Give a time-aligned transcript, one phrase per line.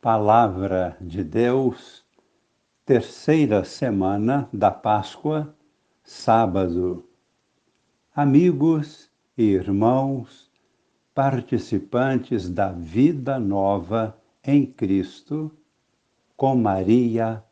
[0.00, 2.04] Palavra de Deus,
[2.86, 5.52] terceira semana da Páscoa,
[6.04, 7.04] sábado.
[8.14, 10.48] Amigos e irmãos,
[11.12, 15.50] participantes da vida nova em Cristo,
[16.36, 17.42] com Maria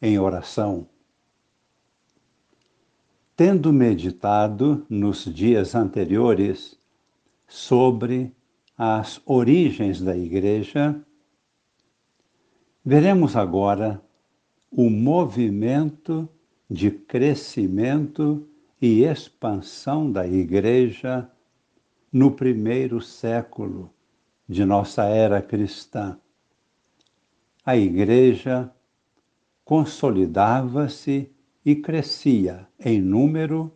[0.00, 0.86] em oração.
[3.34, 6.78] Tendo meditado nos dias anteriores
[7.48, 8.30] sobre
[8.76, 11.02] as origens da Igreja,
[12.84, 14.02] veremos agora
[14.70, 16.28] o movimento
[16.68, 18.46] de crescimento
[18.80, 21.30] e expansão da Igreja
[22.12, 23.90] no primeiro século
[24.46, 26.18] de nossa era cristã.
[27.64, 28.70] A Igreja
[29.64, 31.32] consolidava-se
[31.64, 33.72] e crescia em número,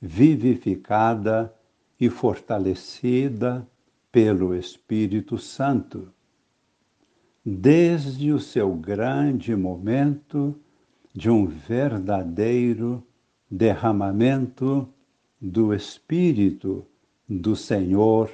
[0.00, 1.54] vivificada
[2.00, 3.66] e fortalecida
[4.10, 6.12] pelo Espírito Santo.
[7.48, 10.58] Desde o seu grande momento
[11.14, 13.06] de um verdadeiro
[13.48, 14.92] derramamento
[15.40, 16.84] do Espírito
[17.28, 18.28] do Senhor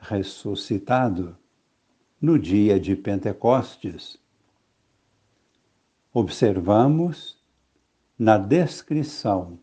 [0.00, 1.36] ressuscitado
[2.20, 4.18] no dia de Pentecostes.
[6.12, 7.40] Observamos
[8.18, 9.60] na descrição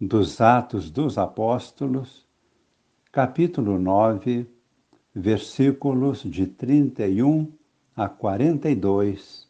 [0.00, 2.26] dos Atos dos Apóstolos,
[3.12, 4.50] capítulo 9,
[5.14, 7.52] versículos de 31
[7.96, 9.48] a 42,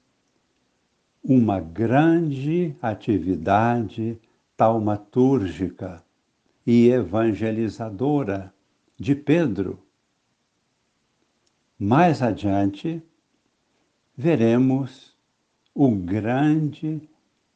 [1.24, 4.20] uma grande atividade
[4.56, 6.00] taumatúrgica
[6.64, 8.54] e evangelizadora
[8.96, 9.82] de Pedro.
[11.76, 13.02] Mais adiante,
[14.16, 15.16] veremos
[15.74, 17.02] o grande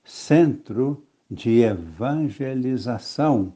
[0.03, 3.55] centro de evangelização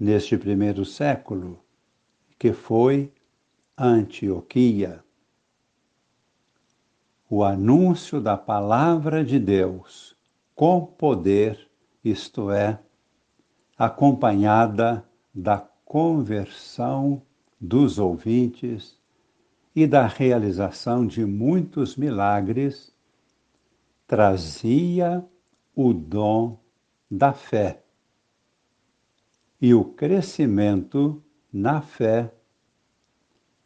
[0.00, 1.62] neste primeiro século,
[2.38, 3.12] que foi
[3.76, 5.05] Antioquia.
[7.28, 10.16] O anúncio da palavra de Deus
[10.54, 11.68] com poder,
[12.04, 12.78] isto é,
[13.76, 17.20] acompanhada da conversão
[17.60, 18.96] dos ouvintes
[19.74, 22.94] e da realização de muitos milagres,
[24.06, 25.24] trazia
[25.74, 26.56] o dom
[27.10, 27.82] da fé.
[29.60, 31.20] E o crescimento
[31.52, 32.32] na fé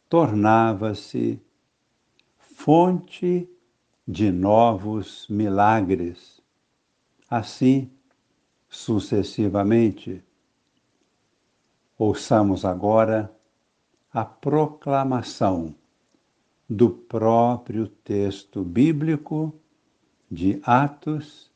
[0.09, 1.39] tornava-se
[2.39, 3.49] fonte
[4.11, 6.41] de novos milagres.
[7.29, 7.89] Assim,
[8.67, 10.23] sucessivamente.
[11.97, 13.31] Ouçamos agora
[14.11, 15.73] a proclamação
[16.69, 19.53] do próprio texto bíblico
[20.29, 21.51] de Atos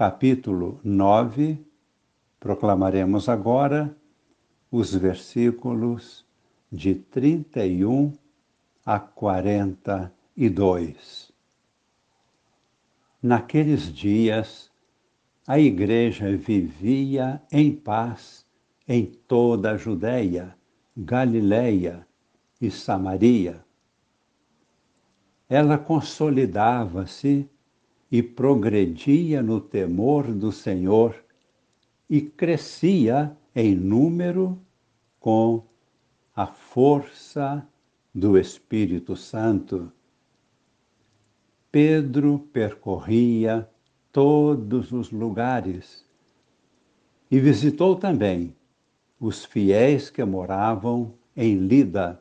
[0.00, 1.62] capítulo 9,
[2.38, 3.94] proclamaremos agora
[4.70, 6.24] os versículos
[6.72, 8.14] de 31
[8.86, 11.29] a 42.
[13.22, 14.70] Naqueles dias,
[15.46, 18.46] a igreja vivia em paz
[18.88, 20.56] em toda a Judéia,
[20.96, 22.06] Galiléia
[22.58, 23.62] e Samaria.
[25.48, 27.46] Ela consolidava-se
[28.10, 31.14] e progredia no temor do Senhor
[32.08, 34.58] e crescia em número
[35.18, 35.62] com
[36.34, 37.66] a força
[38.14, 39.92] do Espírito Santo.
[41.72, 43.68] Pedro percorria
[44.10, 46.04] todos os lugares
[47.30, 48.56] e visitou também
[49.20, 52.20] os fiéis que moravam em Lida.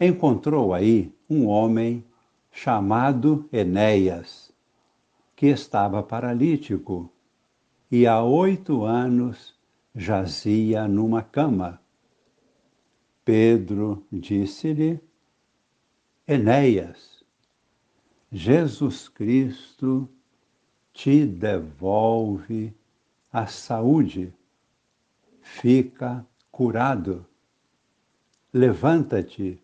[0.00, 2.02] Encontrou aí um homem
[2.50, 4.50] chamado Enéas,
[5.36, 7.12] que estava paralítico
[7.90, 9.54] e há oito anos
[9.94, 11.78] jazia numa cama.
[13.22, 14.98] Pedro disse-lhe:
[16.26, 17.17] Enéas,
[18.30, 20.08] Jesus Cristo
[20.92, 22.74] te devolve
[23.32, 24.34] a saúde.
[25.40, 27.24] Fica curado.
[28.52, 29.62] Levanta-te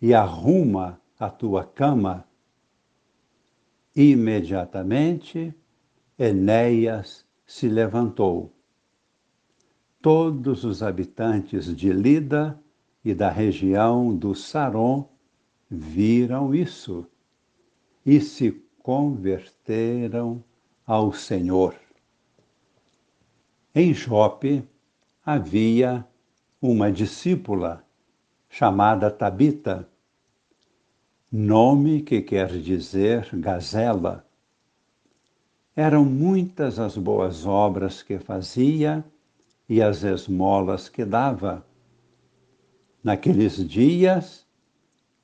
[0.00, 2.24] e arruma a tua cama.
[3.96, 5.52] Imediatamente,
[6.16, 8.52] Enéas se levantou.
[10.00, 12.60] Todos os habitantes de Lida
[13.04, 15.08] e da região do Saron
[15.68, 17.06] viram isso
[18.08, 20.42] e se converteram
[20.86, 21.74] ao Senhor.
[23.74, 24.66] Em Jope
[25.22, 26.06] havia
[26.58, 27.84] uma discípula
[28.48, 29.86] chamada Tabita,
[31.30, 34.26] nome que quer dizer gazela.
[35.76, 39.04] Eram muitas as boas obras que fazia
[39.68, 41.62] e as esmolas que dava.
[43.04, 44.46] Naqueles dias,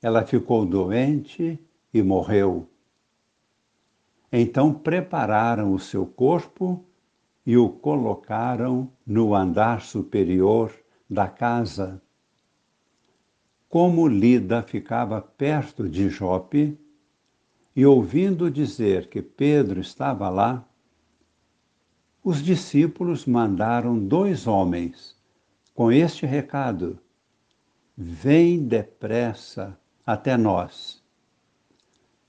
[0.03, 1.59] ela ficou doente
[1.91, 2.69] e morreu.
[4.37, 6.83] Então prepararam o seu corpo
[7.45, 10.73] e o colocaram no andar superior
[11.09, 12.01] da casa.
[13.69, 16.77] Como Lida ficava perto de Jope,
[17.73, 20.67] e ouvindo dizer que Pedro estava lá,
[22.21, 25.15] os discípulos mandaram dois homens
[25.73, 26.99] com este recado:
[27.95, 31.04] Vem depressa até nós.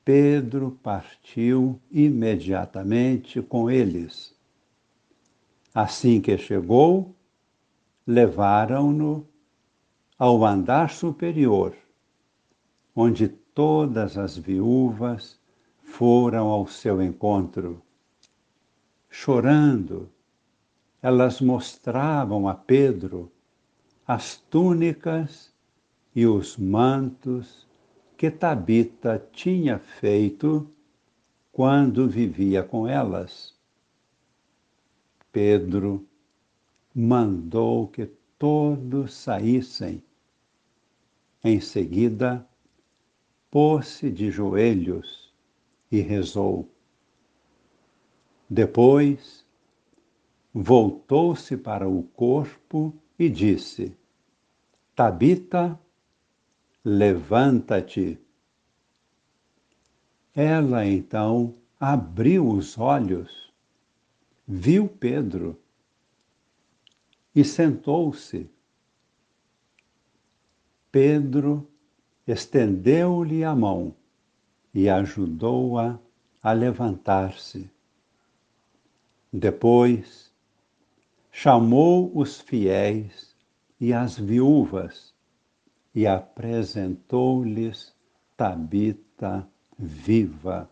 [0.07, 4.33] Pedro partiu imediatamente com eles.
[5.75, 7.13] Assim que chegou,
[8.07, 9.27] levaram-no
[10.17, 11.75] ao andar superior,
[12.95, 15.41] onde todas as viúvas
[15.83, 17.83] foram ao seu encontro.
[19.11, 20.09] Chorando,
[21.03, 23.29] elas mostravam a Pedro
[24.07, 25.53] as túnicas
[26.15, 27.66] e os mantos
[28.17, 30.71] que Tabita tinha feito
[31.53, 33.55] quando vivia com elas.
[35.31, 36.07] Pedro
[36.95, 38.07] mandou que
[38.39, 40.03] todos saíssem.
[41.45, 42.47] Em seguida,
[43.51, 45.33] pôs-se de joelhos
[45.93, 46.69] e rezou.
[48.49, 49.45] Depois,
[50.55, 53.95] voltou-se para o corpo e disse:
[54.95, 55.79] Tabita,
[56.89, 58.17] levanta-te.
[60.33, 63.53] Ela então abriu os olhos,
[64.47, 65.61] viu Pedro
[67.35, 68.49] e sentou-se.
[70.93, 71.69] Pedro
[72.25, 73.93] estendeu-lhe a mão
[74.73, 75.99] e ajudou-a
[76.41, 77.69] a, a levantar-se.
[79.33, 80.33] Depois,
[81.33, 83.35] chamou os fiéis
[83.81, 85.16] e as viúvas
[85.97, 87.93] e apresentou-lhes
[88.37, 89.49] Tabita
[89.79, 90.71] viva.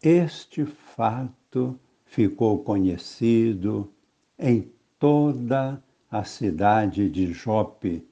[0.00, 3.92] Este fato ficou conhecido
[4.38, 8.06] em toda a cidade de Jope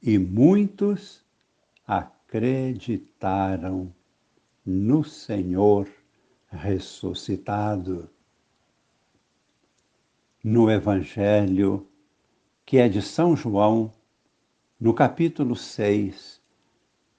[0.00, 1.24] e muitos
[1.84, 3.92] acreditaram
[4.64, 5.88] no Senhor
[6.48, 8.08] ressuscitado.
[10.42, 11.89] No Evangelho,
[12.70, 13.92] que é de São João,
[14.78, 16.40] no capítulo 6,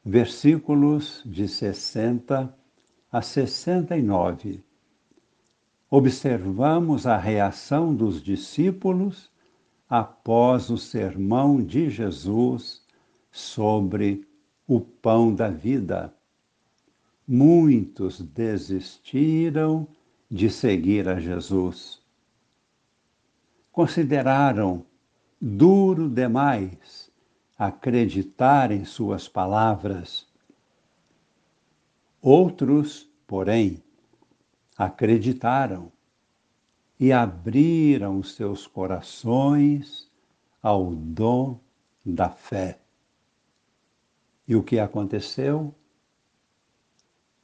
[0.02, 2.58] versículos de 60
[3.12, 4.64] a 69,
[5.90, 9.30] observamos a reação dos discípulos
[9.90, 12.82] após o sermão de Jesus
[13.30, 14.26] sobre
[14.66, 16.16] o pão da vida.
[17.28, 19.86] Muitos desistiram
[20.30, 22.02] de seguir a Jesus.
[23.70, 24.86] Consideraram
[25.42, 27.12] duro demais
[27.58, 30.28] acreditar em suas palavras.
[32.22, 33.82] Outros, porém,
[34.78, 35.92] acreditaram
[37.00, 40.08] e abriram seus corações
[40.62, 41.60] ao dom
[42.06, 42.80] da fé.
[44.48, 45.74] E o que aconteceu?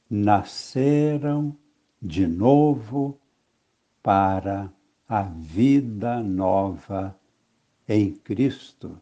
[0.07, 1.57] Nasceram
[1.99, 3.19] de novo
[4.03, 4.71] para
[5.09, 7.17] a vida nova
[7.87, 8.99] em Cristo.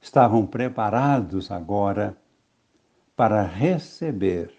[0.00, 2.16] Estavam preparados agora
[3.14, 4.52] para receber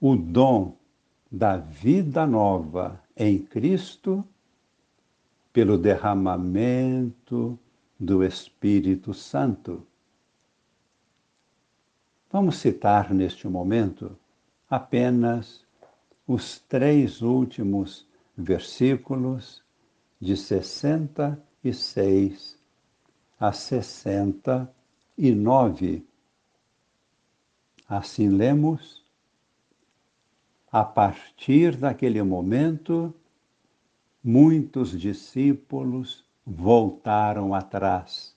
[0.00, 0.76] o dom
[1.30, 4.24] da vida nova em Cristo
[5.52, 7.58] pelo derramamento
[7.98, 9.86] do Espírito Santo.
[12.30, 14.16] Vamos citar neste momento
[14.68, 15.64] apenas
[16.26, 19.62] os três últimos versículos
[20.22, 22.56] de 66
[23.40, 26.06] a 69.
[27.88, 29.02] Assim lemos
[30.70, 33.12] a partir daquele momento,
[34.22, 38.36] muitos discípulos voltaram atrás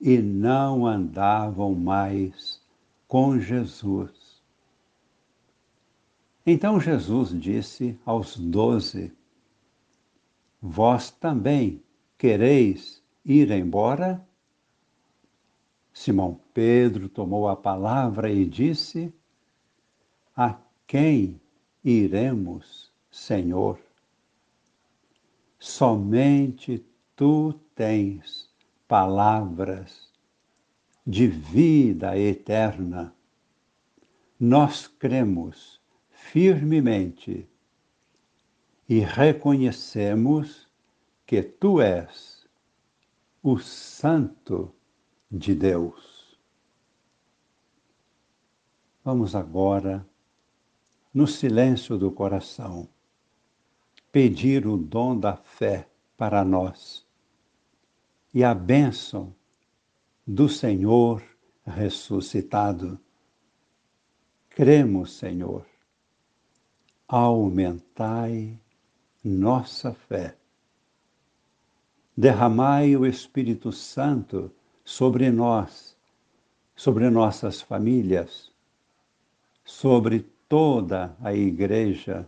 [0.00, 2.60] e não andavam mais
[3.06, 4.42] com Jesus.
[6.44, 9.14] Então Jesus disse aos doze:
[10.60, 11.82] Vós também
[12.16, 14.26] quereis ir embora?
[15.92, 19.12] Simão Pedro tomou a palavra e disse:
[20.36, 21.40] A quem
[21.84, 23.78] iremos, Senhor.
[25.58, 26.84] Somente
[27.14, 28.48] tu tens
[28.86, 30.12] palavras
[31.06, 33.14] de vida eterna.
[34.38, 37.48] Nós cremos firmemente
[38.88, 40.68] e reconhecemos
[41.26, 42.46] que tu és
[43.42, 44.72] o Santo
[45.30, 46.38] de Deus.
[49.04, 50.06] Vamos agora,
[51.12, 52.88] no silêncio do coração,
[54.12, 57.04] pedir o dom da fé para nós
[58.32, 59.34] e a bênção
[60.26, 61.22] do Senhor
[61.64, 62.98] ressuscitado.
[64.50, 65.66] Cremos, Senhor,
[67.08, 68.58] aumentai
[69.26, 70.36] nossa fé.
[72.16, 74.52] Derramai o Espírito Santo
[74.84, 75.96] sobre nós,
[76.76, 78.52] sobre nossas famílias,
[79.64, 82.24] sobre toda a Igreja,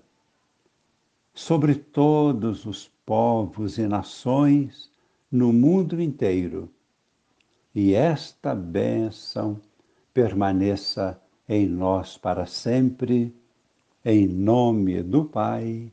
[1.32, 4.90] sobre todos os povos e nações
[5.30, 6.68] no mundo inteiro.
[7.72, 9.60] E esta bênção
[10.12, 13.32] permaneça em nós para sempre,
[14.04, 15.92] em nome do Pai